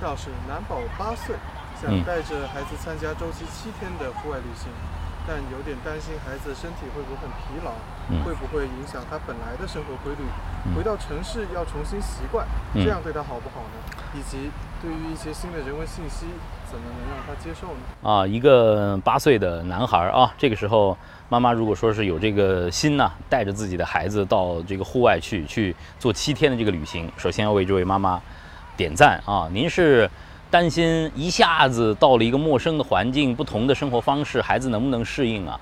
[0.00, 1.36] 赵是男宝八岁，
[1.80, 4.72] 想嗯带着孩子参加周期七天的户外旅行，
[5.28, 7.72] 但有点担心孩子身体会不会很疲劳，
[8.08, 10.24] 嗯会不会影响他本来的生活规律？
[10.64, 14.00] 嗯回到城市要重新习惯，嗯这样对他好不好呢？
[14.14, 14.50] 以及
[14.82, 16.26] 对于一些新的人文信息，
[16.68, 18.10] 怎么能让他接受呢？
[18.10, 20.96] 啊，一个八岁的男孩啊，这个时候
[21.28, 28.20] 妈妈如果说是有这个心呐、带着自己的孩子到这个户外去去做七天的这个旅行，首先要为这位妈妈
[28.80, 29.46] 点赞啊！
[29.52, 30.10] 您是
[30.50, 35.60] 担心一下子到了一个陌生的环境、不同的生活方式，孩子能不能适应啊？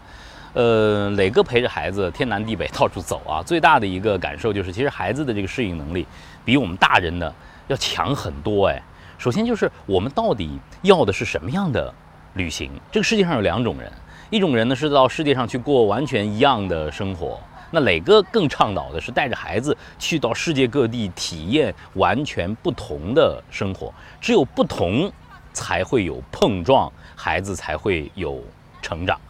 [0.53, 6.07] 呃，磊哥陪着孩子天南地北到处走啊，最大的一个感受就是，其实孩子的这个适应能力
[6.45, 7.35] 比我们大人的
[7.67, 8.81] 要强很多哎。
[9.19, 11.93] 首先就是我们到底要的是什么样的
[12.35, 12.71] 旅行？
[12.93, 13.91] 这个世界上有两种人，
[14.31, 25.13] 一种人呢是到世界上去过完全一样的生活，那磊哥更倡导的是带着孩子去到世界各地体验完全不同的生活，只有不同
[25.53, 28.43] 才会有碰撞，孩子才会有
[28.81, 29.21] 成长。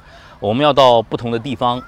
[0.41, 1.83] 我们要到不同的地方，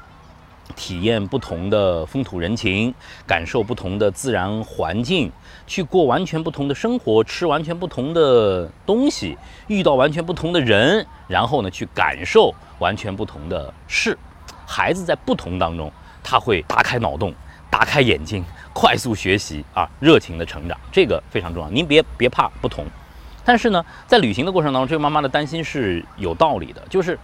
[0.74, 2.92] 体验不同的风土人情，
[3.26, 5.30] 感受不同的自然环境，
[5.66, 9.36] 去过完全不同的生活，吃完全不同的东西，
[9.68, 14.18] 遇到完全不同的人，然后呢，去感受完全不同的事。
[14.66, 17.34] 孩子在不同当中，他会打开脑洞，
[17.70, 21.70] 打开眼睛，快速学习啊，热情的成长，这个非常重要。
[21.70, 22.84] 您别别怕不同，
[23.44, 27.18] 但是呢，在旅行的过程当中，这个妈妈的担心是有道理的，就是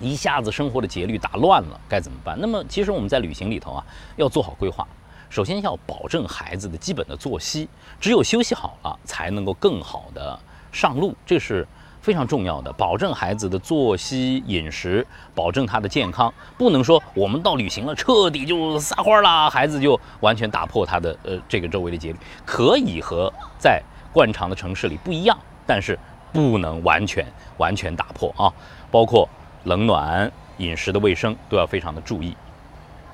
[0.00, 2.36] 一下子生活的节律打乱了，该怎么办？
[2.40, 3.84] 那么其实我们在旅行里头啊，
[4.16, 4.86] 要做好规划。
[5.30, 7.68] 首先要保证孩子的基本的作息，
[8.00, 10.38] 只有休息好了，才能够更好的
[10.72, 11.66] 上路，这是
[12.00, 12.72] 非常重要的。
[12.72, 22.18] 保证孩子的作息、饮食，保证他的健康，不能说我们到旅行了彻底就撒欢啦，孩子就完全打破他的呃这个周围的节律。
[22.44, 23.82] 可以和在
[24.12, 25.98] 惯常的城市里不一样，但是
[26.32, 27.26] 不能完全
[27.56, 28.52] 完全打破啊，
[28.90, 29.28] 包括
[29.64, 32.36] 冷暖、饮食的卫生都要非常的注意。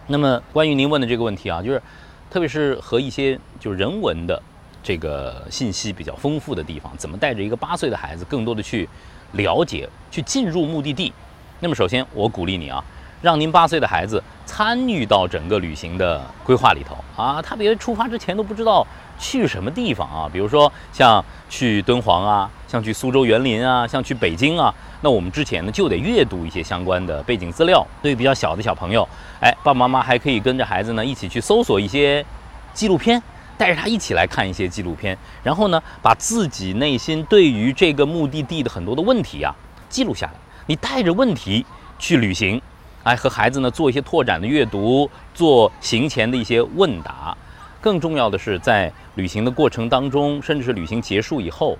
[0.06, 1.82] 那么关于您问的这个问题啊，就是
[2.30, 4.40] 特别是和一些就是人文的
[4.84, 8.86] 这个信息比较丰富的地方，怎么带着一个八岁的孩子更多的去
[9.32, 11.12] 了解、去进入目的地？
[11.60, 12.84] 那么首先我鼓励你啊，
[13.22, 18.86] 让您八岁的孩子参与到整个旅行的规划里头啊，他别出发之前都不知道
[19.18, 27.86] 去什么地方啊，比如说像去敦煌啊，像去苏州园林啊，像去北京啊，那我们之前呢就得阅读一些相关的背景资料。
[28.02, 29.08] 对于比较小的小朋友，
[29.40, 32.22] 哎，爸爸妈妈还可以跟着孩子呢一起去搜索一些
[32.74, 33.22] 纪录片，
[33.56, 39.54] 带着他一起来看一些纪录片，然后呢，把自己内心对于这个目的地的很多的问题啊
[39.88, 40.32] 记录下来。
[40.66, 41.64] 你带着问题
[41.98, 42.60] 去旅行，
[43.02, 47.36] 哎，和孩子呢做一些拓展的阅读，做行前的一些问答。
[47.80, 51.76] 更重要的是，在旅行的过程当中，甚至是旅行结束以后，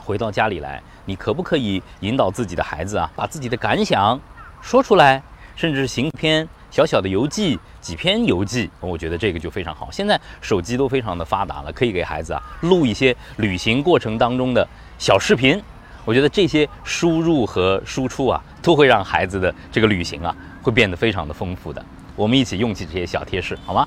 [0.00, 4.18] 回到家里来，你可不可以引导自己的孩子啊，把自己的感想
[4.62, 5.22] 说出来，
[5.54, 9.88] 甚至是行篇小小的游记、几篇游记，我觉得这个就非常好。
[9.90, 14.66] 现在手机都非常的发达了，可以给孩子啊录一些旅行过程当中的
[14.98, 15.60] 小视频。
[16.04, 21.84] 我觉得这些输入和输出啊，都会让孩子的这个旅行啊，会变得非常的丰富的。
[22.16, 23.86] 我们一起用起这些小贴士，好吗？